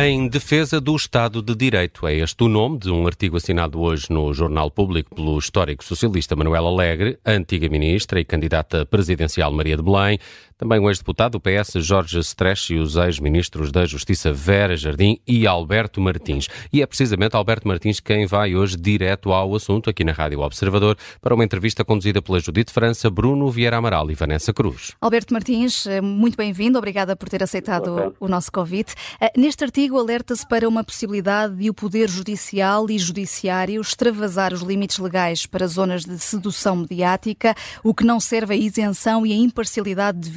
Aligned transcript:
Em 0.00 0.28
defesa 0.28 0.80
do 0.80 0.94
Estado 0.94 1.42
de 1.42 1.56
Direito. 1.56 2.06
É 2.06 2.14
este 2.14 2.44
o 2.44 2.48
nome 2.48 2.78
de 2.78 2.88
um 2.88 3.04
artigo 3.04 3.36
assinado 3.36 3.80
hoje 3.80 4.06
no 4.08 4.32
Jornal 4.32 4.70
Público 4.70 5.12
pelo 5.12 5.36
histórico 5.36 5.82
socialista 5.82 6.36
Manuel 6.36 6.68
Alegre, 6.68 7.18
antiga 7.26 7.68
ministra 7.68 8.20
e 8.20 8.24
candidata 8.24 8.86
presidencial 8.86 9.50
Maria 9.50 9.76
de 9.76 9.82
Belém, 9.82 10.20
também 10.58 10.80
o 10.80 10.90
ex-deputado 10.90 11.32
do 11.32 11.40
PS 11.40 11.74
Jorge 11.76 12.18
Stresch 12.18 12.70
e 12.70 12.78
os 12.78 12.96
ex-ministros 12.96 13.70
da 13.70 13.86
Justiça 13.86 14.32
Vera 14.32 14.76
Jardim 14.76 15.18
e 15.26 15.46
Alberto 15.46 16.00
Martins. 16.00 16.48
E 16.72 16.82
é 16.82 16.86
precisamente 16.86 17.36
Alberto 17.36 17.68
Martins 17.68 18.00
quem 18.00 18.26
vai 18.26 18.56
hoje 18.56 18.76
direto 18.76 19.32
ao 19.32 19.54
assunto 19.54 19.88
aqui 19.88 20.02
na 20.02 20.10
Rádio 20.12 20.40
Observador 20.40 20.98
para 21.20 21.32
uma 21.32 21.44
entrevista 21.44 21.84
conduzida 21.84 22.20
pela 22.20 22.40
Judite 22.40 22.72
França, 22.72 23.08
Bruno 23.08 23.48
Vieira 23.50 23.76
Amaral 23.76 24.10
e 24.10 24.14
Vanessa 24.14 24.52
Cruz. 24.52 24.96
Alberto 25.00 25.32
Martins, 25.32 25.86
eh, 25.86 26.00
muito 26.00 26.36
bem-vindo, 26.36 26.76
obrigada 26.76 27.14
por 27.14 27.28
ter 27.28 27.42
aceitado 27.42 28.14
o 28.18 28.26
nosso 28.26 28.50
convite. 28.50 28.94
Eh, 29.20 29.30
neste 29.36 29.62
artigo 29.62 29.96
alerta-se 29.96 30.46
para 30.48 30.68
uma 30.68 30.82
possibilidade 30.82 31.54
de 31.54 31.70
o 31.70 31.74
Poder 31.74 32.08
Judicial 32.08 32.90
e 32.90 32.98
Judiciário 32.98 33.80
extravasar 33.80 34.52
os 34.52 34.62
limites 34.62 34.98
legais 34.98 35.46
para 35.46 35.68
zonas 35.68 36.04
de 36.04 36.18
sedução 36.18 36.74
mediática, 36.74 37.54
o 37.84 37.94
que 37.94 38.04
não 38.04 38.18
serve 38.18 38.54
à 38.54 38.56
isenção 38.56 39.24
e 39.24 39.32
à 39.32 39.36
imparcialidade 39.36 40.18
de 40.18 40.30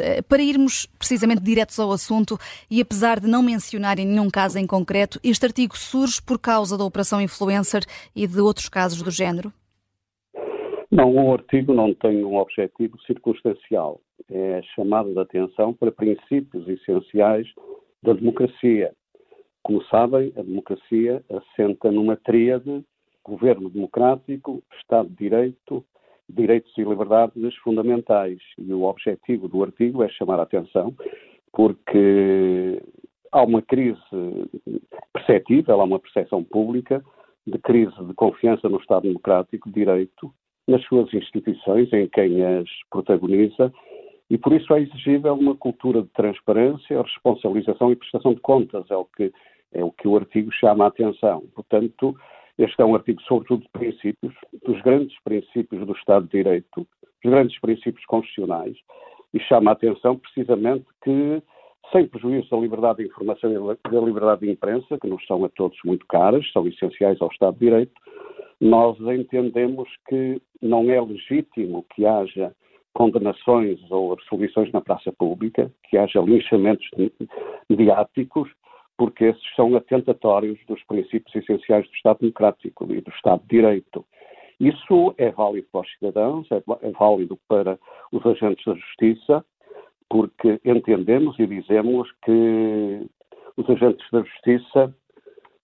Eh, 0.00 0.22
para 0.22 0.42
irmos 0.42 0.86
precisamente 0.98 1.42
diretos 1.42 1.78
ao 1.78 1.92
assunto 1.92 2.38
e 2.70 2.80
apesar 2.80 3.20
de 3.20 3.26
não 3.26 3.42
mencionarem 3.42 4.06
nenhum 4.06 4.28
caso 4.30 4.58
em 4.58 4.66
concreto, 4.66 5.20
este 5.22 5.46
artigo 5.46 5.76
surge 5.76 6.20
por 6.22 6.38
causa 6.38 6.76
da 6.76 6.84
Operação 6.84 7.20
Influencer 7.20 7.82
e 8.14 8.26
de 8.26 8.40
outros 8.40 8.68
casos 8.68 9.02
do 9.02 9.10
género? 9.10 9.52
Não, 10.90 11.14
o 11.14 11.32
artigo 11.32 11.74
não 11.74 11.92
tem 11.92 12.24
um 12.24 12.36
objetivo 12.36 12.98
circunstancial. 13.02 14.00
É 14.30 14.60
chamado 14.74 15.12
de 15.12 15.20
atenção 15.20 15.74
para 15.74 15.92
princípios 15.92 16.66
essenciais 16.68 17.46
da 18.02 18.12
democracia. 18.12 18.92
Como 19.62 19.82
sabem, 19.84 20.32
a 20.36 20.42
democracia 20.42 21.22
assenta 21.30 21.90
numa 21.90 22.16
tríade 22.16 22.84
governo 23.28 23.68
democrático, 23.68 24.62
Estado 24.80 25.10
de 25.10 25.16
Direito 25.16 25.84
direitos 26.28 26.72
e 26.76 26.82
liberdades 26.82 27.54
fundamentais. 27.56 28.38
E 28.58 28.72
o 28.72 28.82
objetivo 28.82 29.48
do 29.48 29.62
artigo 29.62 30.02
é 30.02 30.08
chamar 30.08 30.38
a 30.40 30.42
atenção 30.42 30.94
porque 31.52 32.80
há 33.32 33.42
uma 33.42 33.62
crise 33.62 34.00
perceptível, 35.12 35.80
há 35.80 35.84
uma 35.84 35.98
percepção 35.98 36.44
pública 36.44 37.02
de 37.46 37.58
crise 37.58 37.94
de 38.04 38.14
confiança 38.14 38.68
no 38.68 38.78
Estado 38.78 39.02
Democrático 39.02 39.68
de 39.68 39.74
Direito, 39.74 40.32
nas 40.66 40.84
suas 40.84 41.12
instituições, 41.14 41.90
em 41.92 42.06
quem 42.08 42.44
as 42.44 42.68
protagoniza, 42.90 43.72
e 44.30 44.36
por 44.36 44.52
isso 44.52 44.72
é 44.74 44.82
exigível 44.82 45.34
uma 45.34 45.56
cultura 45.56 46.02
de 46.02 46.08
transparência, 46.08 47.00
responsabilização 47.00 47.90
e 47.90 47.96
prestação 47.96 48.34
de 48.34 48.40
contas, 48.40 48.84
é 48.90 48.96
o 48.96 49.06
que, 49.06 49.32
é 49.72 49.82
o, 49.82 49.90
que 49.90 50.06
o 50.06 50.16
artigo 50.16 50.52
chama 50.52 50.84
a 50.84 50.88
atenção. 50.88 51.44
Portanto, 51.54 52.14
este 52.58 52.82
é 52.82 52.84
um 52.84 52.94
artigo, 52.94 53.22
sobretudo, 53.22 53.62
de 53.62 53.68
princípios, 53.68 54.34
dos 54.64 54.80
grandes 54.82 55.16
princípios 55.22 55.86
do 55.86 55.92
Estado 55.92 56.26
de 56.26 56.32
Direito, 56.32 56.86
dos 57.22 57.32
grandes 57.32 57.58
princípios 57.60 58.04
constitucionais, 58.06 58.76
e 59.32 59.40
chama 59.40 59.70
a 59.70 59.74
atenção 59.74 60.16
precisamente 60.16 60.84
que, 61.04 61.42
sem 61.92 62.06
prejuízo 62.06 62.50
da 62.50 62.56
liberdade 62.56 62.98
de 62.98 63.08
informação 63.08 63.50
e 63.50 63.90
da 63.90 64.00
liberdade 64.00 64.40
de 64.40 64.50
imprensa, 64.50 64.98
que 64.98 65.06
nos 65.06 65.24
são 65.26 65.44
a 65.44 65.48
todos 65.50 65.78
muito 65.84 66.04
caras, 66.06 66.50
são 66.52 66.66
essenciais 66.66 67.20
ao 67.20 67.30
Estado 67.30 67.54
de 67.54 67.60
Direito, 67.60 67.94
nós 68.60 68.98
entendemos 69.00 69.88
que 70.08 70.42
não 70.60 70.90
é 70.90 71.00
legítimo 71.00 71.86
que 71.94 72.04
haja 72.04 72.52
condenações 72.92 73.78
ou 73.90 74.12
absolvições 74.12 74.72
na 74.72 74.80
praça 74.80 75.12
pública, 75.12 75.70
que 75.88 75.96
haja 75.96 76.20
linchamentos 76.20 76.88
mediáticos, 77.70 78.50
porque 78.98 79.26
esses 79.26 79.54
são 79.54 79.74
atentatórios 79.76 80.58
dos 80.66 80.82
princípios 80.84 81.34
essenciais 81.34 81.86
do 81.86 81.94
Estado 81.94 82.18
Democrático 82.20 82.84
e 82.92 83.00
do 83.00 83.10
Estado 83.10 83.40
de 83.42 83.48
Direito. 83.48 84.04
Isso 84.60 85.14
é 85.16 85.30
válido 85.30 85.68
para 85.70 85.82
os 85.82 85.92
cidadãos, 85.92 86.48
é, 86.50 86.56
é 86.82 86.90
válido 86.90 87.38
para 87.48 87.78
os 88.10 88.26
agentes 88.26 88.64
da 88.64 88.74
justiça, 88.74 89.44
porque 90.10 90.60
entendemos 90.64 91.38
e 91.38 91.46
dizemos 91.46 92.10
que 92.24 93.06
os 93.56 93.70
agentes 93.70 94.04
da 94.10 94.22
justiça 94.22 94.92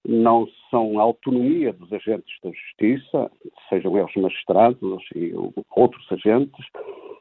não 0.07 0.47
são 0.71 1.01
a 1.01 1.03
autonomia 1.03 1.73
dos 1.73 1.93
agentes 1.93 2.39
da 2.43 2.51
justiça, 2.51 3.31
sejam 3.69 3.99
eles 3.99 4.15
magistrados 4.15 5.03
e 5.15 5.33
outros 5.75 6.07
agentes, 6.13 6.65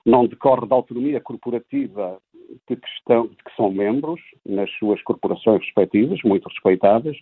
não 0.05 0.27
decorre 0.27 0.67
da 0.67 0.75
autonomia 0.75 1.19
corporativa 1.21 2.19
que, 2.67 2.77
estão, 2.97 3.27
de 3.27 3.35
que 3.35 3.55
são 3.55 3.71
membros 3.71 4.21
nas 4.45 4.69
suas 4.77 5.01
corporações 5.03 5.61
respectivas, 5.61 6.19
muito 6.23 6.47
respeitadas, 6.47 7.17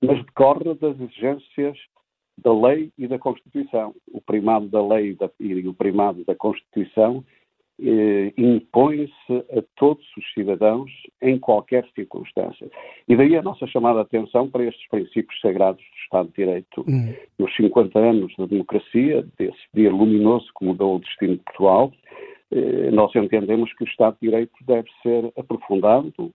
mas 0.00 0.24
decorre 0.24 0.74
das 0.74 0.98
exigências 1.00 1.78
da 2.38 2.52
lei 2.52 2.92
e 2.98 3.06
da 3.06 3.18
Constituição. 3.18 3.94
O 4.12 4.20
primado 4.20 4.68
da 4.68 4.86
lei 4.86 5.10
e, 5.10 5.14
da, 5.14 5.30
e 5.40 5.66
o 5.66 5.74
primado 5.74 6.24
da 6.24 6.34
Constituição 6.34 7.24
eh, 7.78 8.32
impõe-se 8.38 9.32
a 9.52 9.62
todos 9.76 10.04
os 10.16 10.32
cidadãos 10.32 10.90
em 11.20 11.38
qualquer 11.38 11.86
circunstância. 11.94 12.70
E 13.06 13.14
daí 13.14 13.36
a 13.36 13.42
nossa 13.42 13.66
chamada 13.66 14.00
atenção 14.00 14.48
para 14.48 14.64
estes 14.64 14.88
princípios 14.88 15.38
sagrados 15.40 15.82
do 15.82 15.98
Estado 16.04 16.28
de 16.28 16.34
Direito. 16.34 16.84
Hum. 16.88 17.14
Nos 17.38 17.54
50 17.54 17.98
anos 17.98 18.34
da 18.38 18.46
democracia, 18.46 19.26
desse 19.38 19.60
dia 19.74 19.90
luminoso 19.90 20.46
que 20.58 20.64
mudou 20.64 20.96
o 20.96 21.00
destino 21.00 21.36
de 21.36 21.42
Portugal, 21.42 21.92
nós 22.92 23.14
entendemos 23.14 23.72
que 23.74 23.84
o 23.84 23.88
Estado 23.88 24.16
de 24.20 24.28
Direito 24.28 24.52
deve 24.64 24.88
ser 25.02 25.32
aprofundado, 25.36 26.32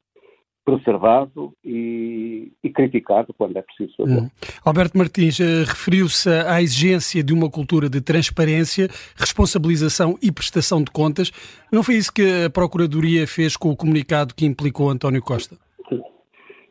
preservado 0.63 1.53
e, 1.63 2.51
e, 2.63 2.69
criticado 2.69 3.33
quando 3.33 3.57
é 3.57 3.61
preciso. 3.61 3.95
Hum. 3.99 4.29
Alberto 4.63 4.97
Martins 4.97 5.39
eh, 5.39 5.63
referiu-se 5.65 6.29
à 6.29 6.61
exigência 6.61 7.23
de 7.23 7.33
uma 7.33 7.49
cultura 7.49 7.89
de 7.89 7.99
transparência, 7.99 8.87
responsabilização 9.15 10.17
e 10.21 10.31
prestação 10.31 10.83
de 10.83 10.91
contas. 10.91 11.31
Não 11.71 11.83
foi 11.83 11.95
isso 11.95 12.13
que 12.13 12.45
a 12.45 12.49
Procuradoria 12.49 13.25
fez 13.25 13.57
com 13.57 13.69
o 13.69 13.75
comunicado 13.75 14.35
que 14.35 14.45
implicou 14.45 14.89
António 14.89 15.21
Costa? 15.21 15.57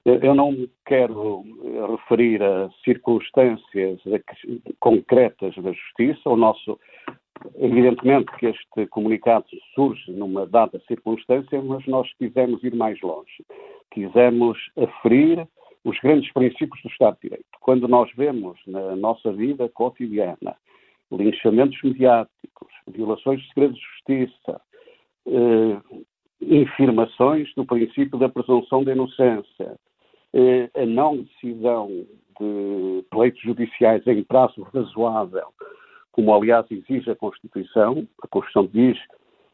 Eu 0.05 0.35
não 0.35 0.57
quero 0.87 1.45
referir 1.91 2.43
a 2.43 2.71
circunstâncias 2.85 4.01
concretas 4.79 5.55
da 5.57 5.73
Justiça. 5.73 6.31
O 6.31 6.37
nosso 6.37 6.79
Evidentemente 7.57 8.31
que 8.39 8.47
este 8.47 8.87
comunicado 8.87 9.47
surge 9.75 10.11
numa 10.13 10.47
dada 10.47 10.81
circunstância, 10.87 11.61
mas 11.63 11.87
nós 11.87 12.11
quisemos 12.15 12.63
ir 12.63 12.75
mais 12.75 13.01
longe. 13.01 13.45
Quisemos 13.91 14.59
aferir 14.77 15.47
os 15.85 15.99
grandes 16.01 16.31
princípios 16.33 16.81
do 16.83 16.89
Estado 16.89 17.17
de 17.17 17.29
Direito. 17.29 17.47
Quando 17.61 17.89
nós 17.89 18.11
vemos 18.15 18.59
na 18.67 18.95
nossa 18.97 19.33
vida 19.33 19.69
cotidiana 19.71 20.57
linchamentos 21.11 21.79
mediáticos, 21.83 22.73
violações 22.89 23.41
de 23.41 23.49
segredo 23.49 23.75
de 23.75 23.81
justiça, 23.81 24.61
eh, 25.27 25.81
infirmações 26.41 27.53
do 27.55 27.65
princípio 27.65 28.19
da 28.19 28.29
presunção 28.29 28.85
de 28.85 28.93
inocência, 28.93 29.77
eh, 30.33 30.71
a 30.75 30.87
não 30.87 31.17
decisão 31.19 31.89
de 32.39 33.05
pleitos 33.11 33.41
judiciais 33.43 34.07
em 34.07 34.23
prazo 34.23 34.63
razoável, 34.63 35.49
como 36.21 36.35
aliás 36.35 36.67
exige 36.71 37.11
a 37.11 37.17
Constituição. 37.17 38.07
A 38.23 38.29
Constituição 38.29 38.69
diz 38.73 38.99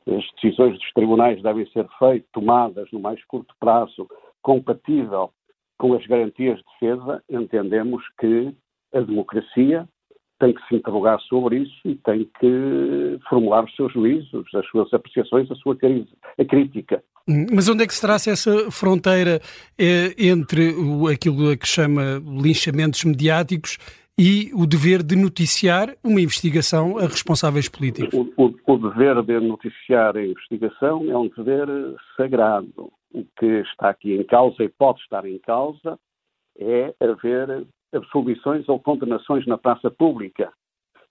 as 0.09 0.25
decisões 0.35 0.77
dos 0.79 0.93
tribunais 0.95 1.41
devem 1.41 1.65
ser 1.71 1.87
feitas, 1.97 2.29
tomadas 2.33 2.89
no 2.93 2.99
mais 2.99 3.25
curto 3.25 3.55
prazo, 3.61 4.09
compatível 4.43 5.31
com 5.79 5.95
as 5.95 6.05
garantias 6.07 6.59
de 6.59 6.65
defesa. 6.73 7.23
Entendemos 7.31 8.03
que 8.21 8.53
a 8.93 9.01
democracia 9.01 9.89
tem 10.41 10.53
que 10.53 10.67
se 10.67 10.75
interrogar 10.75 11.21
sobre 11.21 11.59
isso 11.59 11.81
e 11.85 11.95
tem 11.95 12.29
que 12.41 13.19
formular 13.29 13.65
os 13.65 13.75
seus 13.75 13.93
juízos, 13.93 14.45
as 14.55 14.67
suas 14.67 14.93
apreciações, 14.93 15.51
a 15.51 15.55
sua 15.55 15.77
a 16.39 16.45
crítica. 16.45 17.03
Mas 17.53 17.69
onde 17.69 17.85
é 17.85 17.87
que 17.87 17.95
se 17.95 18.01
traça 18.01 18.31
essa 18.31 18.71
fronteira 18.71 19.41
eh, 19.79 20.15
entre 20.19 20.75
aquilo 21.13 21.57
que 21.57 21.67
chama 21.67 22.23
linchamentos 22.25 23.05
mediáticos 23.05 23.79
e 24.19 24.51
o 24.55 24.67
dever 24.67 25.03
de 25.03 25.15
noticiar 25.15 25.95
uma 26.03 26.21
investigação 26.21 26.97
a 26.97 27.03
responsáveis 27.03 27.69
políticos. 27.69 28.15
O, 28.15 28.33
o, 28.43 28.55
o, 28.67 28.79
dever 28.79 29.23
de 29.23 29.39
noticiar 29.41 30.17
a 30.17 30.25
investigação 30.25 31.11
é 31.11 31.17
um 31.17 31.29
dever 31.29 31.69
sagrado. 32.17 32.91
O 33.13 33.25
que 33.39 33.47
está 33.61 33.91
aqui 33.91 34.15
em 34.15 34.25
causa 34.25 34.63
e 34.65 34.69
pode 34.69 35.01
estar 35.01 35.27
em 35.27 35.39
causa 35.39 35.99
é 36.59 36.95
haver 37.01 37.67
absolvições 37.93 38.67
ou 38.69 38.81
condenações 38.81 39.47
na 39.47 39.59
praça 39.59 39.91
pública. 39.91 40.51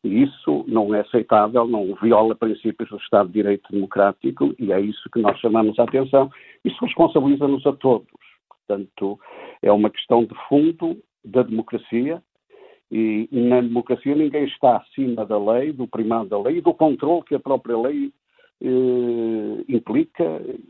E 0.04 0.24
isso 0.24 0.66
não 0.68 0.94
é 0.94 1.02
aceitável, 1.02 1.68
não 1.68 1.96
viola 2.02 2.36
princípios 2.36 2.90
do 2.90 2.98
Estado 2.98 3.28
de 3.28 3.34
Direito 3.34 3.72
Democrático 3.72 4.54
e 4.60 4.72
é 4.72 4.80
isso 4.80 5.10
que 5.12 5.20
nós 5.20 5.40
chamamos 5.40 5.78
a 5.78 5.84
atenção. 5.84 6.30
Isso 6.64 6.84
responsabiliza-nos 6.84 7.66
a 7.66 7.74
todos. 7.74 8.08
Portanto, 8.50 9.20
é 9.62 9.72
uma 9.72 9.92
questão 9.92 10.26
de 10.26 10.36
fundo 10.48 10.98
da 11.24 11.44
democracia 11.44 12.22
e 12.92 13.28
na 13.32 13.62
democracia 13.62 14.16
ninguém 14.16 14.46
está 14.46 14.78
acima 14.78 15.26
da 15.26 15.38
lei, 15.38 15.74
do 15.74 15.88
primado 15.88 16.30
da 16.30 16.40
lei 16.40 16.58
e 16.58 16.62
do 16.62 16.74
controle 16.74 17.24
que 17.24 17.36
a 17.36 17.40
própria 17.40 17.78
lei 17.78 18.12
eh, 18.62 19.66
implica, 19.68 20.24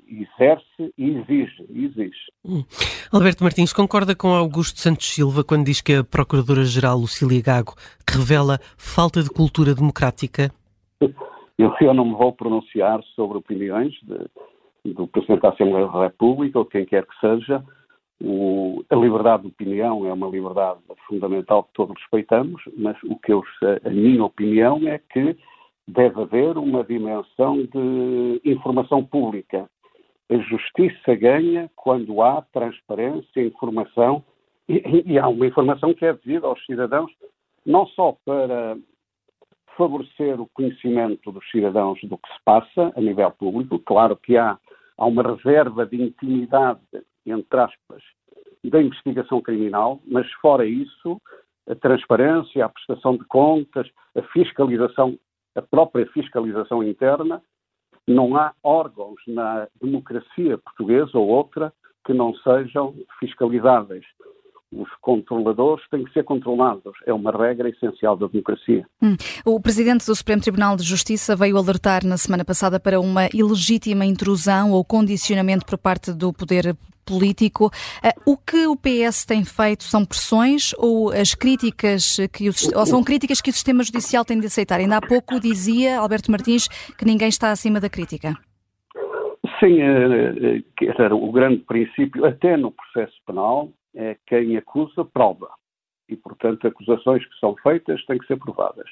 exerce 0.08 0.94
e 0.98 1.12
exige. 1.12 1.66
exige. 1.70 2.32
Hum. 2.44 2.64
Alberto 3.12 3.44
Martins, 3.44 3.74
concorda 3.74 4.16
com 4.16 4.30
Augusto 4.30 4.80
Santos 4.80 5.08
Silva 5.08 5.44
quando 5.44 5.66
diz 5.66 5.82
que 5.82 5.94
a 5.94 6.04
Procuradora-Geral 6.04 6.98
Lucília 6.98 7.42
Gago 7.42 7.74
revela 8.10 8.58
falta 8.78 9.22
de 9.22 9.30
cultura 9.30 9.76
democrática? 9.76 10.52
Eu, 11.58 11.74
eu 11.80 11.94
não 11.94 12.04
me 12.04 12.16
vou 12.16 12.34
pronunciar 12.34 13.02
sobre 13.16 13.38
opiniões 13.38 13.94
de, 14.04 14.94
do 14.94 15.08
Presidente 15.08 15.42
da 15.42 15.52
Assembleia 15.52 15.88
da 15.88 16.04
República 16.04 16.60
ou 16.60 16.66
quem 16.66 16.86
quer 16.86 17.06
que 17.06 17.18
seja. 17.22 17.64
O, 18.22 18.84
a 18.90 18.96
liberdade 18.96 19.44
de 19.44 19.50
opinião 19.50 20.06
é 20.08 20.14
uma 20.14 20.28
liberdade 20.28 20.80
fundamental 21.08 21.64
que 21.64 21.74
todos 21.74 22.00
respeitamos, 22.00 22.62
mas 22.78 22.98
o 23.04 23.18
que 23.18 23.34
eu, 23.34 23.44
a 23.84 23.90
minha 23.90 24.24
opinião 24.24 24.80
é 24.88 24.98
que 24.98 25.38
deve 25.88 26.22
haver 26.22 26.58
uma 26.58 26.84
dimensão 26.84 27.58
de 27.58 28.42
informação 28.46 29.04
pública. 29.04 29.70
A 30.30 30.38
justiça 30.38 31.14
ganha 31.16 31.70
quando 31.76 32.22
há 32.22 32.42
transparência, 32.54 33.46
informação, 33.46 34.24
e, 34.68 35.04
e 35.06 35.20
há 35.20 35.28
uma 35.28 35.46
informação 35.46 35.94
que 35.94 36.06
é 36.06 36.14
devida 36.14 36.48
aos 36.48 36.64
cidadãos, 36.66 37.12
não 37.66 37.86
só 37.88 38.18
para 38.26 38.78
favorecer 39.78 40.40
o 40.40 40.50
conhecimento 40.54 41.32
dos 41.32 41.48
cidadãos 41.52 42.00
do 42.04 42.18
que 42.18 42.34
se 42.34 42.40
passa 42.44 42.94
a 42.96 43.02
nível 43.02 43.30
público, 43.32 43.78
claro 43.80 44.16
que 44.16 44.38
há, 44.38 44.58
há 44.98 45.06
uma 45.06 45.22
reserva 45.22 45.86
de 45.86 46.02
intimidade, 46.02 46.80
entre 47.26 47.60
aspas, 47.60 48.04
da 48.64 48.82
investigação 48.82 49.42
criminal, 49.42 50.00
mas 50.06 50.32
fora 50.34 50.66
isso, 50.66 51.22
a 51.68 51.76
transparência, 51.76 52.66
a 52.66 52.70
prestação 52.70 53.18
de 53.18 53.26
contas, 53.26 53.90
a 54.16 54.22
fiscalização 54.22 55.18
a 55.56 55.62
própria 55.62 56.06
fiscalização 56.08 56.84
interna, 56.84 57.42
não 58.08 58.36
há 58.36 58.54
órgãos 58.62 59.16
na 59.26 59.68
democracia 59.82 60.58
portuguesa 60.58 61.18
ou 61.18 61.28
outra 61.28 61.74
que 62.06 62.14
não 62.14 62.36
sejam 62.36 62.94
fiscalizáveis. 63.20 64.06
Os 64.72 64.90
controladores 65.02 65.84
têm 65.90 66.04
que 66.04 66.12
ser 66.12 66.24
controlados. 66.24 66.94
É 67.06 67.14
uma 67.14 67.32
regra 67.32 67.70
essencial 67.70 68.18
da 68.18 68.28
democracia. 68.28 68.86
Hum. 69.02 69.16
O 69.46 69.60
Presidente 69.60 70.06
do 70.06 70.16
Supremo 70.16 70.42
Tribunal 70.42 70.76
de 70.76 70.84
Justiça 70.84 71.36
veio 71.36 71.58
alertar 71.58 72.06
na 72.06 72.18
semana 72.18 72.44
passada 72.44 72.80
para 72.80 73.00
uma 73.00 73.28
ilegítima 73.34 74.06
intrusão 74.06 74.72
ou 74.72 74.84
condicionamento 74.84 75.66
por 75.66 75.78
parte 75.78 76.12
do 76.14 76.34
Poder 76.34 76.76
político. 77.06 77.70
Eh, 78.04 78.14
o 78.26 78.36
que 78.36 78.66
o 78.66 78.76
PS 78.76 79.26
tem 79.26 79.46
feito 79.46 79.84
são 79.84 80.04
pressões 80.04 80.74
ou 80.78 81.12
as 81.12 81.36
críticas 81.36 82.18
que 82.34 82.50
o, 82.50 82.54
são 82.54 83.04
críticas 83.04 83.40
que 83.40 83.52
o 83.52 83.54
sistema 83.54 83.84
judicial 83.84 84.26
tem 84.26 84.40
de 84.40 84.48
aceitar? 84.48 84.80
Ainda 84.80 84.98
há 84.98 85.02
pouco 85.02 85.40
dizia 85.40 86.00
Alberto 86.00 86.32
Martins 86.32 86.68
que 86.98 87.06
ninguém 87.06 87.30
está 87.30 87.52
acima 87.52 87.80
da 87.80 87.90
crítica. 87.90 88.34
Sim, 89.60 89.80
eh, 89.82 90.62
eh, 90.82 91.14
o 91.14 91.32
grande 91.32 91.58
princípio, 91.60 92.26
até 92.26 92.58
no 92.58 92.72
processo 92.72 93.16
penal, 93.26 93.70
quem 94.26 94.58
acusa 94.58 95.06
prova. 95.06 95.50
E, 96.08 96.16
portanto, 96.16 96.68
acusações 96.68 97.26
que 97.26 97.40
são 97.40 97.56
feitas 97.58 98.04
têm 98.06 98.20
que 98.20 98.28
ser 98.28 98.38
provadas. 98.38 98.88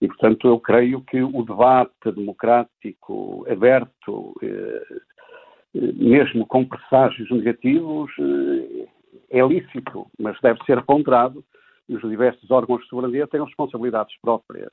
E, 0.00 0.06
portanto, 0.06 0.46
eu 0.46 0.60
creio 0.60 1.00
que 1.02 1.22
o 1.22 1.42
debate 1.42 2.12
democrático, 2.14 3.44
aberto, 3.48 4.34
mesmo 5.74 6.46
com 6.46 6.64
presságios 6.64 7.30
negativos, 7.30 8.10
eh, 8.20 8.88
é 9.30 9.42
lícito, 9.42 10.06
mas 10.18 10.38
deve 10.40 10.62
ser 10.64 10.82
ponderado 10.84 11.44
e 11.88 11.96
os 11.96 12.02
diversos 12.02 12.50
órgãos 12.50 12.82
de 12.82 12.88
soberania 12.88 13.26
têm 13.26 13.42
responsabilidades 13.42 14.16
próprias. 14.20 14.72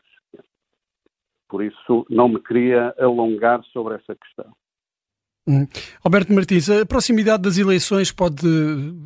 Por 1.50 1.64
isso, 1.64 2.06
não 2.10 2.30
me 2.30 2.40
queria 2.40 2.96
alongar 3.00 3.64
sobre 3.66 3.96
essa 3.96 4.16
questão. 4.16 4.54
Hum. 5.48 5.66
Alberto 6.06 6.32
Martins, 6.34 6.70
a 6.70 6.86
proximidade 6.86 7.42
das 7.42 7.58
eleições 7.58 8.12
pode 8.12 8.42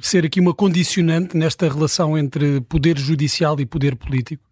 ser 0.02 0.26
aqui 0.26 0.40
uma 0.40 0.54
condicionante 0.54 1.38
nesta 1.38 1.68
relação 1.68 2.18
entre 2.18 2.60
poder 2.62 2.98
judicial 2.98 3.60
e 3.60 3.66
poder 3.66 3.96
político? 3.96 4.44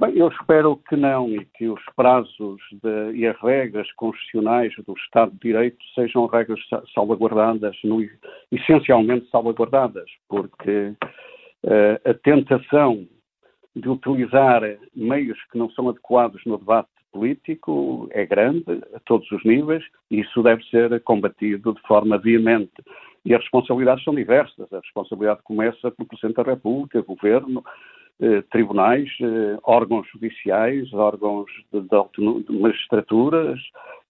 Bem, 0.00 0.16
eu 0.16 0.28
espero 0.28 0.76
que 0.88 0.96
não 0.96 1.28
e 1.28 1.44
que 1.56 1.68
os 1.68 1.80
prazos 1.94 2.60
de, 2.82 3.12
e 3.16 3.26
as 3.26 3.40
regras 3.40 3.90
constitucionais 3.92 4.72
do 4.86 4.92
Estado 4.94 5.32
de 5.32 5.38
Direito 5.38 5.78
sejam 5.94 6.26
regras 6.26 6.60
salvaguardadas, 6.92 7.76
no, 7.84 8.04
essencialmente 8.50 9.28
salvaguardadas, 9.30 10.08
porque 10.28 10.94
uh, 11.64 12.10
a 12.10 12.14
tentação 12.14 13.06
de 13.74 13.88
utilizar 13.88 14.62
meios 14.94 15.38
que 15.50 15.58
não 15.58 15.70
são 15.70 15.88
adequados 15.88 16.42
no 16.44 16.58
debate 16.58 16.93
político 17.14 18.08
é 18.10 18.26
grande 18.26 18.82
a 18.92 18.98
todos 19.06 19.30
os 19.30 19.44
níveis 19.44 19.84
e 20.10 20.20
isso 20.20 20.42
deve 20.42 20.64
ser 20.64 21.00
combatido 21.02 21.72
de 21.72 21.80
forma 21.82 22.18
veemente. 22.18 22.82
E 23.24 23.32
as 23.32 23.40
responsabilidades 23.40 24.02
são 24.04 24.14
diversas. 24.14 24.70
A 24.72 24.80
responsabilidade 24.80 25.40
começa 25.44 25.90
pelo 25.92 26.08
Presidente 26.08 26.36
da 26.36 26.42
República, 26.42 27.00
Governo, 27.00 27.64
eh, 28.20 28.42
tribunais, 28.50 29.08
eh, 29.20 29.58
órgãos 29.62 30.06
judiciais, 30.12 30.92
órgãos 30.92 31.50
de, 31.72 31.80
de, 31.80 32.42
de 32.44 32.60
magistraturas 32.60 33.60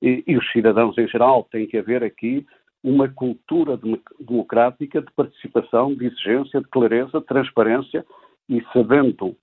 e, 0.03 0.25
e, 0.27 0.37
os 0.37 0.51
cidadãos 0.51 0.97
em 0.99 1.07
geral. 1.07 1.47
Tem 1.53 1.67
que 1.67 1.77
haver 1.77 2.03
aqui 2.03 2.45
uma 2.83 3.09
cultura 3.09 3.79
democrática 4.19 5.01
de 5.01 5.11
participação, 5.13 5.95
de 5.95 6.07
exigência, 6.07 6.61
de 6.61 6.69
clareza, 6.69 7.21
de 7.21 7.27
transparência 7.27 8.05
e 8.49 8.63
sabendo 8.73 9.37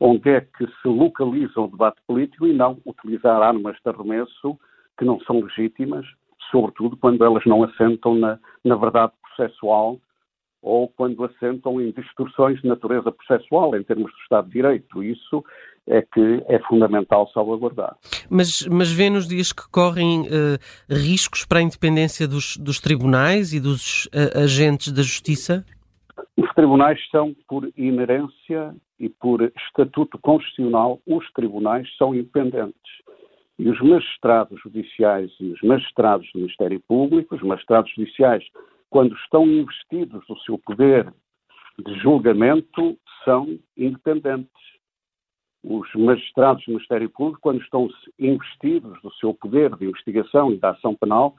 onde 0.00 0.30
é 0.30 0.40
que 0.40 0.66
se 0.66 0.88
localiza 0.88 1.60
o 1.60 1.68
debate 1.68 2.00
político 2.06 2.46
e 2.46 2.52
não 2.52 2.78
utilizar 2.84 3.40
armas 3.40 3.76
de 3.76 3.90
arremesso 3.90 4.58
que 4.98 5.04
não 5.04 5.20
são 5.20 5.40
legítimas, 5.40 6.06
sobretudo 6.50 6.96
quando 6.96 7.24
elas 7.24 7.44
não 7.44 7.62
assentam 7.62 8.14
na, 8.14 8.38
na 8.64 8.76
verdade 8.76 9.12
processual 9.22 9.98
ou 10.62 10.88
quando 10.88 11.24
assentam 11.24 11.80
em 11.80 11.92
distorções 11.92 12.60
de 12.60 12.66
natureza 12.66 13.12
processual 13.12 13.76
em 13.76 13.82
termos 13.84 14.10
do 14.10 14.18
Estado 14.18 14.46
de 14.48 14.54
Direito. 14.54 15.02
Isso 15.02 15.44
é 15.86 16.02
que 16.02 16.42
é 16.48 16.58
fundamental 16.66 17.30
salvaguardar. 17.32 17.96
Mas, 18.28 18.66
mas 18.66 18.90
vê 18.90 19.08
nos 19.08 19.28
dias 19.28 19.52
que 19.52 19.68
correm 19.70 20.22
uh, 20.22 20.58
riscos 20.90 21.46
para 21.46 21.60
a 21.60 21.62
independência 21.62 22.26
dos, 22.26 22.56
dos 22.56 22.80
tribunais 22.80 23.52
e 23.52 23.60
dos 23.60 24.06
uh, 24.06 24.42
agentes 24.42 24.90
da 24.90 25.02
justiça? 25.02 25.64
Os 26.36 26.52
tribunais 26.54 27.00
são, 27.10 27.34
por 27.48 27.70
inerência 27.76 28.74
e 29.00 29.08
por 29.08 29.40
estatuto 29.42 30.18
constitucional, 30.18 31.00
os 31.06 31.30
tribunais 31.32 31.88
são 31.96 32.14
independentes. 32.14 32.92
E 33.58 33.70
os 33.70 33.80
magistrados 33.80 34.60
judiciais 34.60 35.32
e 35.40 35.46
os 35.52 35.62
magistrados 35.62 36.30
do 36.32 36.40
Ministério 36.40 36.78
Público, 36.86 37.34
os 37.34 37.42
magistrados 37.42 37.90
judiciais 37.94 38.44
quando 38.90 39.14
estão 39.16 39.46
investidos 39.46 40.26
do 40.26 40.38
seu 40.40 40.58
poder 40.58 41.12
de 41.78 41.98
julgamento, 42.00 42.98
são 43.24 43.58
independentes. 43.76 44.50
Os 45.64 45.92
magistrados 45.94 46.64
do 46.64 46.72
Ministério 46.72 47.10
Público, 47.10 47.40
quando 47.40 47.60
estão 47.62 47.88
investidos 48.18 49.00
do 49.02 49.12
seu 49.14 49.34
poder 49.34 49.74
de 49.76 49.86
investigação 49.86 50.52
e 50.52 50.58
da 50.58 50.70
ação 50.70 50.94
penal, 50.94 51.34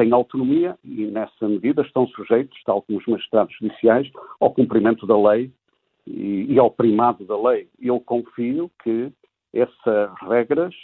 têm 0.00 0.12
autonomia 0.12 0.78
e, 0.82 1.06
nessa 1.06 1.46
medida, 1.46 1.82
estão 1.82 2.06
sujeitos, 2.08 2.58
tal 2.64 2.80
como 2.80 2.98
os 2.98 3.06
magistrados 3.06 3.54
judiciais, 3.60 4.10
ao 4.40 4.50
cumprimento 4.50 5.06
da 5.06 5.20
lei 5.20 5.52
e, 6.06 6.46
e 6.48 6.58
ao 6.58 6.70
primado 6.70 7.26
da 7.26 7.38
lei. 7.38 7.68
Eu 7.78 8.00
confio 8.00 8.70
que 8.82 9.12
essas 9.52 10.10
regras 10.22 10.74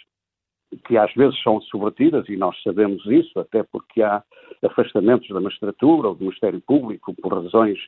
que 0.86 0.98
às 0.98 1.12
vezes 1.14 1.40
são 1.42 1.60
subvertidas, 1.62 2.28
e 2.28 2.36
nós 2.36 2.60
sabemos 2.62 3.06
isso, 3.06 3.38
até 3.38 3.62
porque 3.62 4.02
há 4.02 4.22
afastamentos 4.62 5.28
da 5.28 5.40
magistratura 5.40 6.08
ou 6.08 6.14
do 6.14 6.24
Ministério 6.24 6.60
Público 6.60 7.14
por 7.14 7.32
razões 7.32 7.78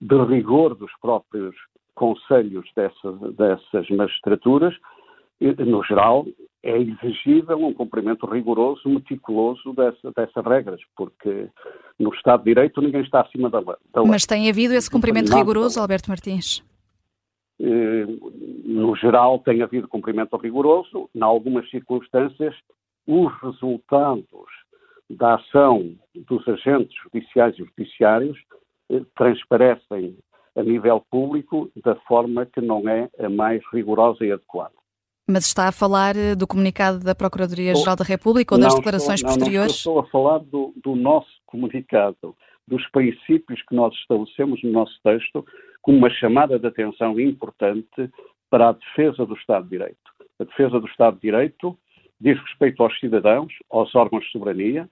de 0.00 0.16
rigor 0.24 0.74
dos 0.74 0.90
próprios 1.00 1.54
conselhos 1.94 2.68
dessas, 2.76 3.34
dessas 3.36 3.88
magistraturas, 3.88 4.74
no 5.40 5.82
geral, 5.84 6.26
é 6.64 6.78
exigível 6.78 7.58
um 7.58 7.74
cumprimento 7.74 8.24
rigoroso, 8.24 8.88
meticuloso 8.88 9.74
dessa, 9.74 10.10
dessas 10.16 10.44
regras, 10.44 10.80
porque 10.96 11.48
no 11.98 12.12
Estado 12.14 12.42
de 12.42 12.54
Direito 12.54 12.80
ninguém 12.80 13.02
está 13.02 13.20
acima 13.20 13.50
da, 13.50 13.58
lei. 13.58 13.76
Mas 14.06 14.24
tem 14.24 14.48
havido 14.48 14.72
esse 14.72 14.90
cumprimento 14.90 15.30
rigoroso, 15.36 15.78
Alberto 15.78 16.08
Martins? 16.08 16.64
Eh, 17.60 18.06
no 18.64 18.96
geral, 18.96 19.38
tem 19.40 19.60
havido 19.60 19.86
cumprimento 19.86 20.38
rigoroso. 20.38 21.10
Em 21.14 21.22
algumas 21.22 21.68
circunstâncias, 21.68 22.54
os 23.06 23.30
resultados 23.42 24.48
da 25.10 25.34
ação 25.34 25.94
dos 26.14 26.48
agentes 26.48 26.96
judiciais 27.02 27.54
e 27.56 27.58
judiciários 27.58 28.38
eh, 28.90 29.02
transparecem 29.14 30.16
a 30.56 30.62
nível 30.62 31.04
público 31.10 31.70
da 31.84 31.94
forma 32.06 32.46
que 32.46 32.62
não 32.62 32.88
é 32.88 33.10
a 33.18 33.28
mais 33.28 33.62
rigorosa 33.70 34.24
e 34.24 34.32
adequada. 34.32 34.83
Mas 35.28 35.46
está 35.46 35.68
a 35.68 35.72
falar 35.72 36.16
eh, 36.16 36.34
do 36.34 36.46
comunicado 36.46 36.98
da 37.00 37.14
Procuradoria-Geral 37.14 37.96
da 37.96 38.04
República 38.04 38.54
ou 38.54 38.60
das 38.60 38.74
declarações 38.74 39.20
estou, 39.20 39.30
não, 39.30 39.38
posteriores? 39.38 39.72
Não, 39.72 39.76
estou 39.76 39.98
a 40.00 40.06
falar 40.06 40.38
do, 40.40 40.74
do 40.82 40.94
nosso 40.94 41.30
comunicado, 41.46 42.36
dos 42.68 42.86
princípios 42.90 43.62
que 43.62 43.74
nós 43.74 43.94
estabelecemos 43.94 44.62
no 44.62 44.70
nosso 44.70 44.98
texto 45.02 45.44
como 45.80 45.98
uma 45.98 46.10
chamada 46.10 46.58
de 46.58 46.66
atenção 46.66 47.18
importante 47.18 48.10
para 48.50 48.68
a 48.68 48.72
defesa 48.72 49.24
do 49.24 49.34
Estado 49.34 49.64
de 49.64 49.70
Direito. 49.70 49.96
A 50.38 50.44
defesa 50.44 50.78
do 50.78 50.86
Estado 50.86 51.14
de 51.14 51.22
Direito 51.22 51.76
diz 52.20 52.38
respeito 52.40 52.82
aos 52.82 52.98
cidadãos, 52.98 53.52
aos 53.70 53.94
órgãos 53.94 54.24
de 54.24 54.30
soberania 54.30 54.88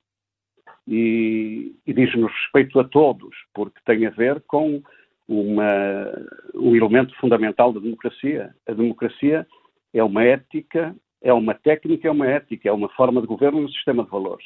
e, 0.86 1.74
e 1.86 1.92
diz-nos 1.92 2.32
respeito 2.32 2.80
a 2.80 2.84
todos, 2.84 3.34
porque 3.54 3.78
tem 3.84 4.06
a 4.06 4.10
ver 4.10 4.42
com 4.46 4.82
uma, 5.28 6.12
um 6.54 6.74
elemento 6.74 7.14
fundamental 7.16 7.72
da 7.72 7.80
democracia. 7.80 8.54
A 8.66 8.72
democracia 8.72 9.46
é 9.92 10.02
uma 10.02 10.22
ética, 10.24 10.94
é 11.20 11.32
uma 11.32 11.54
técnica, 11.54 12.08
é 12.08 12.10
uma 12.10 12.26
ética, 12.26 12.68
é 12.68 12.72
uma 12.72 12.88
forma 12.90 13.20
de 13.20 13.26
governo 13.26 13.60
e 13.60 13.64
um 13.64 13.68
sistema 13.68 14.04
de 14.04 14.10
valores. 14.10 14.44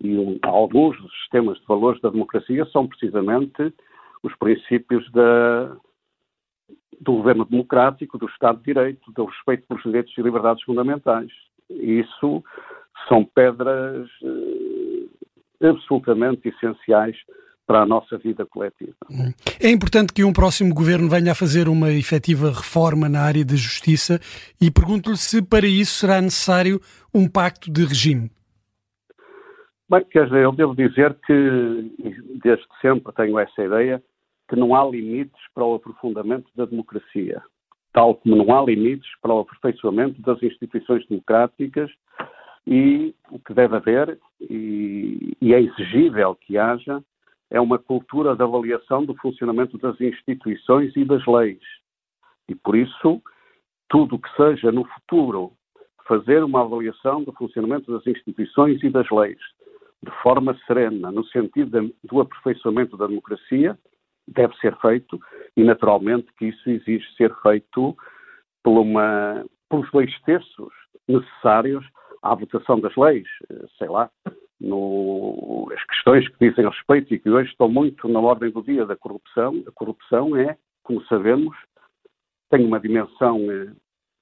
E 0.00 0.16
um, 0.16 0.38
alguns 0.42 1.00
dos 1.00 1.12
sistemas 1.20 1.58
de 1.58 1.66
valores 1.66 2.00
da 2.00 2.10
democracia 2.10 2.64
são 2.66 2.86
precisamente 2.86 3.72
os 4.22 4.34
princípios 4.36 5.10
da, 5.12 5.76
do 7.00 7.12
governo 7.12 7.44
democrático, 7.44 8.18
do 8.18 8.26
Estado 8.26 8.58
de 8.58 8.64
Direito, 8.64 9.12
do 9.12 9.24
respeito 9.24 9.66
pelos 9.66 9.82
direitos 9.82 10.16
e 10.16 10.22
liberdades 10.22 10.62
fundamentais. 10.64 11.30
Isso 11.70 12.42
são 13.08 13.24
pedras 13.24 14.08
eh, 14.22 15.68
absolutamente 15.68 16.48
essenciais 16.48 17.16
para 17.66 17.82
a 17.82 17.86
nossa 17.86 18.16
vida 18.16 18.46
coletiva. 18.46 18.94
É 19.60 19.70
importante 19.70 20.12
que 20.12 20.22
um 20.22 20.32
próximo 20.32 20.72
governo 20.72 21.08
venha 21.08 21.32
a 21.32 21.34
fazer 21.34 21.68
uma 21.68 21.90
efetiva 21.90 22.48
reforma 22.48 23.08
na 23.08 23.20
área 23.20 23.44
da 23.44 23.56
justiça 23.56 24.20
e 24.60 24.70
pergunto-lhe 24.70 25.16
se 25.16 25.42
para 25.42 25.66
isso 25.66 26.00
será 26.00 26.20
necessário 26.20 26.80
um 27.14 27.28
pacto 27.28 27.70
de 27.72 27.84
regime. 27.84 28.30
Bem, 29.88 30.04
quer 30.10 30.26
dizer, 30.26 30.42
eu 30.42 30.52
devo 30.52 30.74
dizer 30.74 31.16
que 31.26 31.92
desde 32.42 32.64
sempre 32.80 33.12
tenho 33.14 33.38
essa 33.38 33.62
ideia 33.62 34.02
que 34.48 34.56
não 34.56 34.74
há 34.74 34.84
limites 34.84 35.40
para 35.54 35.64
o 35.64 35.74
aprofundamento 35.74 36.46
da 36.54 36.64
democracia 36.64 37.42
tal 37.96 38.14
como 38.16 38.36
não 38.36 38.54
há 38.54 38.62
limites 38.62 39.10
para 39.22 39.32
o 39.32 39.40
aperfeiçoamento 39.40 40.20
das 40.20 40.42
instituições 40.42 41.06
democráticas 41.08 41.90
e 42.66 43.14
o 43.30 43.38
que 43.38 43.54
deve 43.54 43.74
haver, 43.74 44.18
e, 44.38 45.34
e 45.40 45.54
é 45.54 45.62
exigível 45.62 46.34
que 46.34 46.58
haja, 46.58 47.02
é 47.50 47.60
uma 47.60 47.78
cultura 47.78 48.34
de 48.34 48.42
avaliação 48.42 49.04
do 49.04 49.14
funcionamento 49.16 49.78
das 49.78 50.00
instituições 50.00 50.94
e 50.96 51.04
das 51.04 51.24
leis. 51.26 51.62
E 52.48 52.54
por 52.54 52.76
isso, 52.76 53.22
tudo 53.88 54.18
que 54.18 54.28
seja 54.36 54.72
no 54.72 54.84
futuro 54.84 55.52
fazer 56.06 56.42
uma 56.44 56.62
avaliação 56.62 57.22
do 57.22 57.32
funcionamento 57.32 57.92
das 57.92 58.06
instituições 58.06 58.82
e 58.82 58.90
das 58.90 59.08
leis 59.10 59.38
de 60.02 60.10
forma 60.22 60.56
serena, 60.66 61.10
no 61.10 61.24
sentido 61.26 61.80
de, 61.80 61.94
do 62.04 62.20
aperfeiçoamento 62.20 62.96
da 62.96 63.06
democracia, 63.06 63.78
deve 64.28 64.54
ser 64.56 64.76
feito 64.78 65.18
e, 65.56 65.64
naturalmente, 65.64 66.28
que 66.38 66.46
isso 66.46 66.70
exige 66.70 67.06
ser 67.16 67.34
feito 67.42 67.96
por 68.62 68.80
uma, 68.80 69.44
pelos 69.68 69.90
dois 69.90 70.20
terços 70.22 70.72
necessários 71.08 71.84
à 72.22 72.34
votação 72.34 72.80
das 72.80 72.94
leis. 72.96 73.28
Sei 73.78 73.88
lá, 73.88 74.10
no, 74.60 75.68
as 75.72 75.84
questões 75.84 76.28
que 76.28 76.48
dizem 76.48 76.68
respeito 76.68 77.14
e 77.14 77.18
que 77.18 77.30
hoje 77.30 77.50
estão 77.50 77.68
muito 77.68 78.08
na 78.08 78.20
ordem 78.20 78.50
do 78.50 78.62
dia 78.62 78.86
da 78.86 78.96
corrupção, 78.96 79.62
a 79.66 79.72
corrupção 79.72 80.36
é, 80.36 80.56
como 80.82 81.02
sabemos, 81.04 81.56
tem 82.50 82.64
uma 82.64 82.80
dimensão 82.80 83.38
eh, 83.50 83.72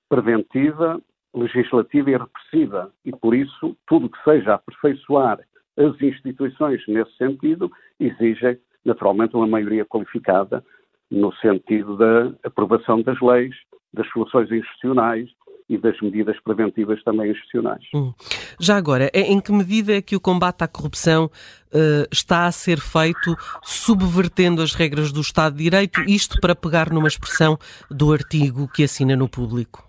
preventiva, 0.08 1.00
legislativa 1.34 2.10
e 2.10 2.16
repressiva. 2.16 2.92
E, 3.04 3.12
por 3.12 3.34
isso, 3.34 3.76
tudo 3.86 4.08
que 4.08 4.22
seja 4.24 4.54
aperfeiçoar 4.54 5.40
as 5.76 6.00
instituições 6.00 6.82
nesse 6.88 7.14
sentido 7.16 7.70
exige 8.00 8.58
naturalmente, 8.84 9.34
uma 9.34 9.46
maioria 9.46 9.84
qualificada 9.84 10.64
no 11.10 11.32
sentido 11.36 11.96
da 11.96 12.32
aprovação 12.44 13.02
das 13.02 13.20
leis, 13.20 13.54
das 13.92 14.06
soluções 14.10 14.50
institucionais 14.50 15.30
e 15.68 15.78
das 15.78 15.98
medidas 16.00 16.38
preventivas 16.40 17.02
também 17.02 17.30
institucionais. 17.30 17.82
Hum. 17.94 18.12
Já 18.60 18.76
agora, 18.76 19.10
em 19.14 19.40
que 19.40 19.50
medida 19.52 19.96
é 19.96 20.02
que 20.02 20.14
o 20.14 20.20
combate 20.20 20.62
à 20.62 20.68
corrupção 20.68 21.26
uh, 21.26 22.06
está 22.12 22.46
a 22.46 22.52
ser 22.52 22.78
feito 22.78 23.34
subvertendo 23.62 24.60
as 24.60 24.74
regras 24.74 25.10
do 25.10 25.20
Estado 25.20 25.56
de 25.56 25.64
Direito, 25.64 26.00
isto 26.02 26.38
para 26.40 26.54
pegar 26.54 26.90
numa 26.92 27.08
expressão 27.08 27.56
do 27.90 28.12
artigo 28.12 28.68
que 28.68 28.84
assina 28.84 29.16
no 29.16 29.28
público? 29.28 29.88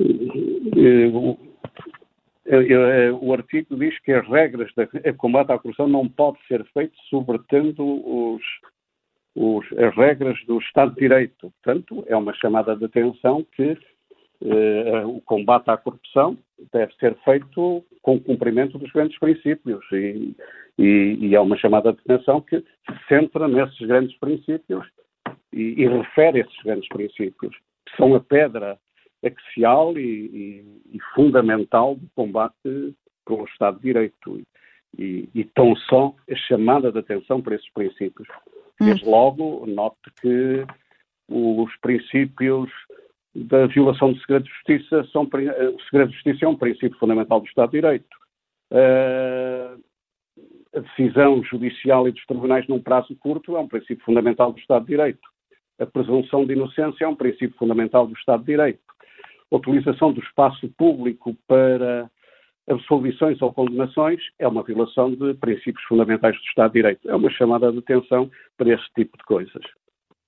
Uh, 0.00 1.36
eh, 2.46 3.12
o 3.12 3.34
artigo 3.34 3.76
diz 3.76 3.98
que 4.00 4.12
as 4.12 4.26
regras 4.26 4.70
de 4.74 5.12
combate 5.14 5.52
à 5.52 5.58
corrupção 5.58 5.86
não 5.86 6.08
pode 6.08 6.38
ser 6.46 6.64
feito 6.72 6.94
sobretendo 7.10 7.84
os, 7.84 8.42
os, 9.38 9.64
as 9.78 9.94
regras 9.94 10.36
do 10.46 10.58
Estado 10.58 10.92
de 10.94 11.00
Direito. 11.00 11.52
Portanto, 11.62 12.04
é 12.08 12.16
uma 12.16 12.34
chamada 12.34 12.74
de 12.74 12.84
atenção 12.84 13.46
que 13.54 13.78
eh, 14.42 15.04
o 15.06 15.20
combate 15.20 15.70
à 15.70 15.76
corrupção 15.76 16.36
deve 16.72 16.92
ser 16.94 17.16
feito 17.24 17.84
com 18.02 18.16
o 18.16 18.20
cumprimento 18.20 18.78
dos 18.78 18.90
grandes 18.90 19.16
princípios 19.18 19.84
e, 19.92 20.34
e, 20.76 21.18
e 21.20 21.34
é 21.36 21.40
uma 21.40 21.56
chamada 21.56 21.92
de 21.92 22.00
atenção 22.00 22.40
que 22.40 22.58
se 22.58 23.06
centra 23.08 23.46
nesses 23.46 23.78
grandes 23.86 24.16
princípios 24.18 24.84
e, 25.52 25.82
e 25.82 25.86
refere 25.86 26.40
esses 26.40 26.62
grandes 26.64 26.88
princípios, 26.88 27.54
que 27.86 27.96
são 27.96 28.14
a 28.16 28.20
pedra 28.20 28.76
axial 29.24 29.96
e, 29.96 30.64
e, 30.92 30.98
fundamental 31.14 31.94
do 31.94 32.08
combate 32.14 32.94
pelo 33.24 33.44
Estado 33.44 33.76
de 33.76 33.84
Direito. 33.84 34.42
E, 34.98 35.28
e 35.34 35.44
tão 35.44 35.76
só 35.76 36.14
a 36.30 36.34
chamada 36.34 36.90
de 36.90 36.98
atenção 36.98 37.42
para 37.42 37.54
esses 37.54 37.70
princípios. 37.72 38.26
Hum. 38.80 38.86
Desde 38.86 39.04
logo, 39.08 39.66
note 39.66 39.98
que 40.20 40.64
os 41.28 41.74
princípios 41.80 42.70
da 43.34 43.66
violação 43.66 44.12
do 44.12 44.20
segredo 44.20 44.44
de 44.44 44.50
justiça 44.50 45.04
são 45.12 45.22
o 45.24 45.82
segredo 45.84 46.08
de 46.08 46.14
justiça 46.14 46.44
é 46.44 46.48
um 46.48 46.56
princípio 46.56 46.98
fundamental 46.98 47.40
do 47.40 47.46
Estado 47.46 47.70
de 47.70 47.80
Direito. 47.80 48.16
Uh, 48.72 49.80
a 50.74 50.80
decisão 50.80 51.42
judicial 51.44 52.08
e 52.08 52.12
dos 52.12 52.24
tribunais 52.26 52.66
num 52.68 52.80
prazo 52.80 53.14
curto 53.16 53.56
é 53.56 53.60
um 53.60 53.68
princípio 53.68 54.04
fundamental 54.04 54.52
do 54.52 54.58
Estado 54.58 54.82
de 54.82 54.88
Direito. 54.88 55.28
A 55.78 55.86
presunção 55.86 56.44
de 56.44 56.52
inocência 56.54 57.04
é 57.04 57.08
um 57.08 57.14
princípio 57.14 57.56
fundamental 57.58 58.06
do 58.06 58.14
Estado 58.14 58.40
de 58.40 58.46
Direito 58.46 58.88
a 59.50 59.56
utilização 59.56 60.12
do 60.12 60.20
espaço 60.20 60.68
público 60.76 61.36
para 61.46 62.10
absolvições 62.68 63.40
ou 63.42 63.52
condenações 63.52 64.20
é 64.38 64.46
uma 64.46 64.62
violação 64.62 65.10
de 65.14 65.34
princípios 65.34 65.82
fundamentais 65.84 66.36
do 66.36 66.44
Estado 66.44 66.72
de 66.72 66.78
Direito. 66.78 67.10
É 67.10 67.14
uma 67.14 67.30
chamada 67.30 67.72
de 67.72 67.78
atenção 67.78 68.30
para 68.56 68.74
este 68.74 68.88
tipo 68.94 69.16
de 69.16 69.24
coisas. 69.24 69.62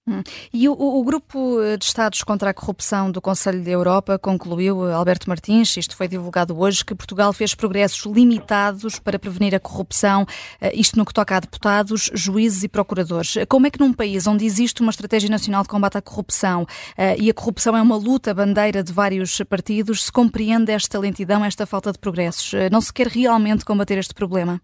Hum. 0.09 0.23
E 0.53 0.69
o, 0.69 0.73
o, 0.73 1.05
Grupo 1.05 1.59
de 1.79 1.85
Estados 1.85 2.23
contra 2.23 2.51
a 2.51 2.55
Corrupção 2.55 3.11
do 3.11 3.21
Conselho 3.21 3.63
da 3.63 3.71
Europa 3.71 4.19
concluiu, 4.19 4.91
Alberto 4.93 5.29
Martins, 5.29 5.77
isto 5.77 5.95
foi 5.95 6.09
divulgado 6.09 6.59
hoje, 6.59 6.85
que 6.85 6.95
Portugal 6.95 7.33
fez 7.33 7.55
progressos 7.55 8.11
limitados 8.11 8.99
para 8.99 9.19
prevenir 9.19 9.55
a 9.55 9.61
corrupção, 9.61 10.27
eh, 10.61 10.73
isto 10.75 10.99
no 10.99 11.05
que 11.05 11.13
toca 11.13 11.37
a 11.37 11.41
deputados, 11.41 12.11
juízes 12.15 12.63
e 12.65 12.69
procuradores. 12.69 13.35
Como 13.49 13.67
é 13.67 13.71
que 13.71 13.79
num 13.79 13.93
país 13.93 14.27
onde 14.27 14.45
existe 14.45 14.81
uma 14.81 14.91
estratégia 14.91 15.29
nacional 15.29 15.63
de 15.63 15.69
combate 15.69 15.99
à 15.99 16.03
corrupção 16.03 16.67
eh, 16.97 17.17
e 17.19 17.31
a 17.31 17.35
corrupção 17.35 17.77
é 17.77 17.83
uma 17.83 17.97
luta 17.97 18.33
bandeira 18.33 18.83
de 18.83 18.93
vários 18.93 19.41
partidos, 19.49 20.05
se 20.05 20.13
compreende 20.13 20.73
esta 20.73 20.99
lentidão, 20.99 21.45
esta 21.45 21.67
falta 21.67 21.93
de 21.93 21.99
progressos? 21.99 22.55
Eh, 22.55 22.71
não 22.71 22.81
se 22.81 22.93
quer 22.93 23.07
realmente 23.07 23.67
combater 23.67 23.99
este 23.99 24.15
problema? 24.15 24.61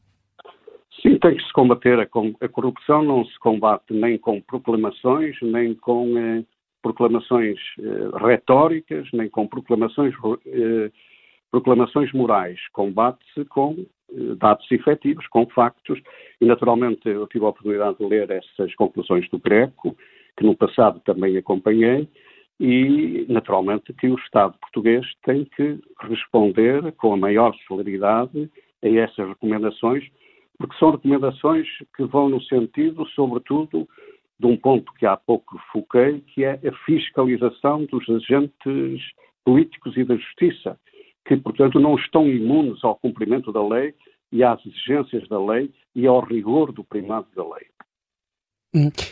Sim, 1.03 1.19
tem 1.19 1.37
que 1.37 1.45
se 1.45 1.53
combater 1.53 1.99
a, 2.01 2.49
corrupção, 2.49 3.03
não 3.03 3.25
se 3.25 3.39
combate 3.39 3.93
nem 3.93 4.19
com 4.19 4.41
proclamações, 4.41 5.37
nem 5.43 5.75
com 5.75 6.17
eh, 6.17 6.45
proclamações 6.83 7.59
eh, 7.79 8.27
retóricas, 8.27 9.09
nem 9.13 9.29
com 9.29 9.47
proclamações, 9.47 10.15
eh, 10.47 10.91
proclamações 11.51 12.13
morais. 12.13 12.59
Combate-se 12.73 13.45
com 13.47 13.75
eh, 13.79 14.35
dados 14.39 14.71
efetivos, 14.71 15.27
com 15.29 15.47
factos, 15.49 16.01
e 16.41 16.47
naturalmente 16.47 17.09
eu 17.09 17.27
tive 17.27 17.45
a 17.45 17.49
oportunidade 17.49 17.99
de 17.99 18.07
ler 18.07 18.31
essas 18.31 18.75
conclusões 18.77 19.29
do 19.31 19.39
Greco, 19.39 19.97
que 20.37 20.45
no 20.45 20.57
passado 20.57 21.01
também 21.01 21.37
acompanhei, 21.37 22.09
e 22.61 23.27
naturalmente 23.29 23.93
que 23.93 24.07
o 24.07 24.15
Estado 24.15 24.57
português 24.61 25.05
tem 25.25 25.45
que 25.45 25.79
responder 26.01 26.93
com 26.93 27.13
a 27.13 27.17
maior 27.17 27.55
celeridade 27.67 28.51
a 28.83 28.89
essas 28.89 29.29
recomendações, 29.29 30.05
porque 30.59 30.77
são 30.79 30.91
recomendações 30.91 31.67
que 31.97 32.05
vão 32.05 32.29
no 32.29 32.41
sentido, 32.43 33.07
sobretudo, 33.15 33.89
de 34.39 34.47
um 34.47 34.57
ponto 34.57 34.93
que 34.95 35.07
há 35.07 35.17
pouco 35.17 35.59
foquei, 35.73 36.21
que 36.21 36.45
é 36.45 36.53
a 36.53 36.73
fiscalização 36.85 37.85
dos 37.85 38.09
agentes 38.09 39.03
políticos 39.45 39.97
e 39.97 40.05
da 40.05 40.17
justiça, 40.17 40.79
que, 41.25 41.37
portanto, 41.37 41.81
não 41.81 41.97
estão 41.97 42.29
imunes 42.29 42.83
ao 42.85 42.97
cumprimento 42.97 43.53
da 43.53 43.67
lei 43.67 43.95
e 44.33 44.43
às 44.43 44.65
exigências 44.65 45.29
da 45.29 45.43
lei 45.43 45.71
e 45.95 46.07
ao 46.07 46.21
rigor 46.21 46.73
do 46.73 46.85
primado 46.85 47.27
da 47.35 47.43
lei. 47.43 47.67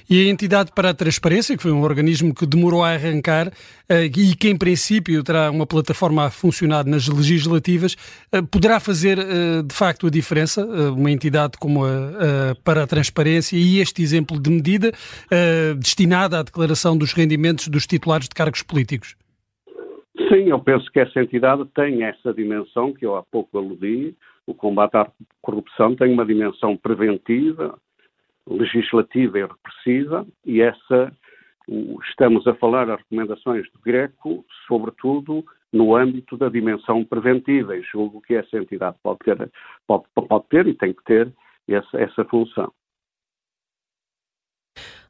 E 0.09 0.21
a 0.21 0.31
Entidade 0.31 0.71
para 0.73 0.91
a 0.91 0.95
Transparência, 0.95 1.57
que 1.57 1.63
foi 1.63 1.73
um 1.73 1.83
organismo 1.83 2.35
que 2.35 2.47
demorou 2.47 2.85
a 2.85 2.91
arrancar 2.91 3.49
uh, 3.49 4.05
e 4.05 4.35
que, 4.37 4.49
em 4.49 4.57
princípio, 4.57 5.23
terá 5.23 5.51
uma 5.51 5.67
plataforma 5.67 6.27
a 6.27 6.31
funcionar 6.31 6.85
nas 6.85 7.09
legislativas, 7.09 7.95
uh, 8.35 8.47
poderá 8.47 8.79
fazer, 8.79 9.19
uh, 9.19 9.63
de 9.63 9.75
facto, 9.75 10.07
a 10.07 10.11
diferença? 10.11 10.65
uma 10.95 11.11
entidade 11.11 11.57
como 11.59 11.85
a, 11.85 12.55
para 12.63 12.83
a 12.83 12.87
Transparência 12.87 13.57
e 13.57 13.81
este 13.81 14.03
exemplo 14.03 14.41
de 14.41 14.51
medida 14.51 14.93
destinada 15.79 16.39
à 16.39 16.43
declaração 16.43 16.97
dos 16.97 17.13
rendimentos 17.13 17.69
dos 17.69 17.87
titulares 17.87 18.29
de 18.29 18.35
cargos 18.35 18.63
políticos? 18.63 19.17
Sim, 20.29 20.49
eu 20.49 20.59
penso 20.59 20.91
que 20.91 21.01
essa 21.01 21.21
entidade 21.21 21.65
tem 21.75 22.03
essa 22.05 22.33
dimensão 22.33 22.93
que 22.93 23.05
eu 23.05 23.17
há 23.17 23.23
pouco 23.23 23.59
aludi. 23.59 24.17
O 24.47 24.55
combate 24.55 24.97
à 24.97 25.11
corrupção 25.43 25.95
tem 25.97 26.13
uma 26.13 26.25
dimensão 26.25 26.77
preventiva, 26.77 27.79
legislativa 28.47 29.39
e 29.39 29.43
repressiva, 29.43 30.27
e 30.45 30.61
essa 30.61 31.13
estamos 32.11 32.47
a 32.47 32.55
falar 32.55 32.91
as 32.91 32.99
recomendações 32.99 33.65
do 33.73 33.81
Greco, 33.81 34.45
sobretudo 34.67 35.45
no 35.73 35.97
âmbito 35.97 36.37
da 36.37 36.49
dimensão 36.49 37.05
preventiva, 37.05 37.77
e 37.77 37.83
julgo 37.83 38.21
que 38.21 38.35
essa 38.35 38.57
entidade 38.57 38.97
pode 39.03 39.21
ter, 39.21 39.51
pode, 39.87 40.05
pode 40.15 40.45
ter 40.49 40.67
e 40.67 40.75
tem 40.75 40.93
que 40.93 41.03
ter 41.05 41.33
essa, 41.69 41.99
essa 41.99 42.25
função. 42.27 42.71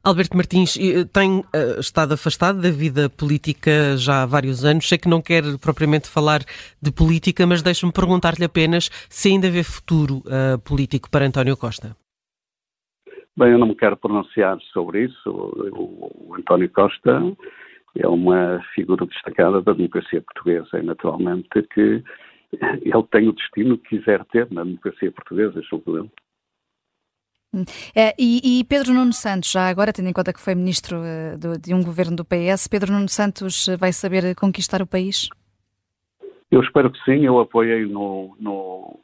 Alberto 0.03 0.37
Martins 0.37 0.77
tem 1.11 1.39
uh, 1.39 1.79
estado 1.79 2.13
afastado 2.13 2.61
da 2.61 2.69
vida 2.69 3.09
política 3.09 3.97
já 3.97 4.21
há 4.21 4.25
vários 4.25 4.63
anos. 4.63 4.87
Sei 4.87 4.99
que 4.99 5.09
não 5.09 5.19
quer 5.19 5.43
propriamente 5.57 6.07
falar 6.07 6.43
de 6.79 6.91
política, 6.91 7.47
mas 7.47 7.63
deixe-me 7.63 7.91
perguntar-lhe 7.91 8.45
apenas 8.45 8.91
se 9.09 9.29
ainda 9.29 9.49
vê 9.49 9.63
futuro 9.63 10.17
uh, 10.17 10.59
político 10.63 11.09
para 11.09 11.25
António 11.25 11.57
Costa. 11.57 11.97
Bem, 13.37 13.51
eu 13.51 13.57
não 13.57 13.67
me 13.67 13.75
quero 13.75 13.97
pronunciar 13.97 14.57
sobre 14.71 15.05
isso. 15.05 15.29
O, 15.29 16.29
o 16.29 16.35
António 16.35 16.69
Costa 16.69 17.21
é 17.97 18.07
uma 18.07 18.61
figura 18.73 19.05
destacada 19.05 19.61
da 19.61 19.73
democracia 19.73 20.21
portuguesa 20.21 20.79
e, 20.79 20.83
naturalmente, 20.83 21.49
que 21.73 22.03
ele 22.81 23.03
tem 23.11 23.27
o 23.27 23.33
destino 23.33 23.77
que 23.77 23.97
quiser 23.97 24.23
ter 24.25 24.49
na 24.51 24.63
democracia 24.63 25.11
portuguesa, 25.11 25.61
julgo 25.69 25.97
eu. 25.97 26.09
É, 27.95 28.13
e, 28.19 28.59
e, 28.59 28.63
Pedro 28.65 28.93
Nuno 28.93 29.13
Santos, 29.13 29.49
já 29.49 29.69
agora, 29.69 29.93
tendo 29.93 30.09
em 30.09 30.13
conta 30.13 30.33
que 30.33 30.41
foi 30.41 30.55
ministro 30.55 30.97
uh, 30.97 31.37
do, 31.37 31.57
de 31.57 31.73
um 31.73 31.81
governo 31.81 32.15
do 32.15 32.25
PS, 32.25 32.67
Pedro 32.67 32.91
Nuno 32.91 33.07
Santos 33.07 33.67
vai 33.79 33.93
saber 33.93 34.35
conquistar 34.35 34.81
o 34.81 34.87
país? 34.87 35.29
Eu 36.51 36.61
espero 36.61 36.91
que 36.91 37.01
sim. 37.05 37.25
Eu 37.25 37.39
apoiei 37.39 37.85
no, 37.85 38.35
no, 38.39 38.99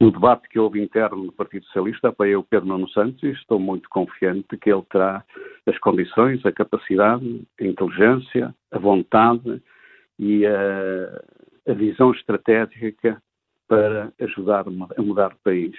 no 0.00 0.10
debate 0.10 0.48
que 0.48 0.58
houve 0.58 0.82
interno 0.82 1.24
no 1.24 1.32
Partido 1.32 1.64
Socialista, 1.66 2.08
apoiei 2.08 2.36
o 2.36 2.42
Pedro 2.42 2.68
Nuno 2.68 2.88
Santos 2.88 3.22
e 3.22 3.30
estou 3.30 3.58
muito 3.58 3.88
confiante 3.88 4.56
que 4.56 4.70
ele 4.70 4.82
terá 4.90 5.24
as 5.66 5.78
condições, 5.78 6.44
a 6.44 6.52
capacidade, 6.52 7.42
a 7.60 7.64
inteligência, 7.64 8.54
a 8.70 8.78
vontade 8.78 9.62
e 10.18 10.44
a, 10.46 11.22
a 11.70 11.74
visão 11.74 12.12
estratégica 12.12 13.22
para 13.68 14.12
ajudar 14.20 14.66
a 14.66 15.02
mudar 15.02 15.32
o 15.32 15.38
país. 15.42 15.74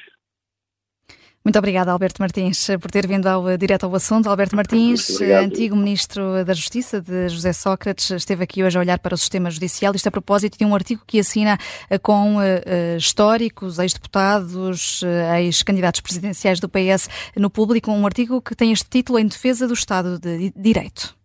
Muito 1.46 1.60
obrigada, 1.60 1.92
Alberto 1.92 2.20
Martins, 2.20 2.70
por 2.82 2.90
ter 2.90 3.06
vindo 3.06 3.28
ao, 3.28 3.56
direto 3.56 3.86
ao 3.86 3.94
assunto. 3.94 4.28
Alberto 4.28 4.56
Martins, 4.56 5.22
antigo 5.22 5.76
Ministro 5.76 6.44
da 6.44 6.56
Justiça 6.56 7.00
de 7.00 7.30
José 7.30 7.54
Sócrates, 7.54 8.10
esteve 8.10 8.44
aqui 8.44 8.64
hoje 8.64 8.76
a 8.76 8.82
olhar 8.82 8.98
para 8.98 9.14
o 9.14 9.18
sistema 9.18 9.52
judicial, 9.52 9.94
isto 9.94 10.08
a 10.08 10.12
propósito 10.12 10.58
de 10.58 10.66
um 10.66 10.74
artigo 10.74 11.04
que 11.06 11.20
assina 11.20 11.60
eh, 11.88 12.00
com 12.00 12.38
uh, 12.38 12.98
históricos, 12.98 13.78
ex-deputados, 13.78 15.04
ex-candidatos 15.38 16.02
presidenciais 16.02 16.60
do 16.60 16.68
PS 16.68 17.08
no 17.36 17.52
público, 17.52 17.92
um 17.92 18.08
artigo 18.08 18.42
que 18.42 18.56
tem 18.56 18.72
este 18.72 18.90
título 18.90 19.20
em 19.20 19.28
defesa 19.28 19.68
do 19.68 19.76
Estado 19.76 20.18
de 20.18 20.52
Direito. 20.56 21.16